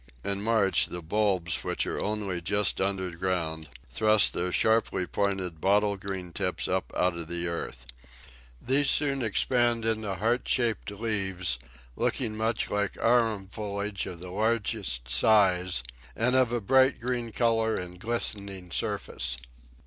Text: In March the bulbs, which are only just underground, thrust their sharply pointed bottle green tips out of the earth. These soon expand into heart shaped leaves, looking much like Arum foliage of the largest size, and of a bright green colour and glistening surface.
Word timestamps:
In 0.23 0.41
March 0.41 0.87
the 0.87 1.03
bulbs, 1.03 1.63
which 1.63 1.85
are 1.85 2.01
only 2.01 2.41
just 2.41 2.81
underground, 2.81 3.69
thrust 3.91 4.33
their 4.33 4.51
sharply 4.51 5.05
pointed 5.05 5.61
bottle 5.61 5.95
green 5.95 6.33
tips 6.33 6.67
out 6.67 6.85
of 6.97 7.27
the 7.27 7.47
earth. 7.47 7.85
These 8.59 8.89
soon 8.89 9.21
expand 9.21 9.85
into 9.85 10.15
heart 10.15 10.47
shaped 10.49 10.89
leaves, 10.89 11.59
looking 11.95 12.35
much 12.35 12.71
like 12.71 12.97
Arum 12.99 13.45
foliage 13.47 14.07
of 14.07 14.21
the 14.21 14.31
largest 14.31 15.07
size, 15.07 15.83
and 16.15 16.35
of 16.35 16.51
a 16.51 16.59
bright 16.59 16.99
green 16.99 17.31
colour 17.31 17.75
and 17.75 17.99
glistening 17.99 18.71
surface. 18.71 19.37